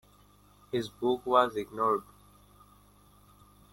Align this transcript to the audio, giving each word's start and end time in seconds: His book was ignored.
His 0.71 0.89
book 0.89 1.23
was 1.27 1.55
ignored. 1.55 2.01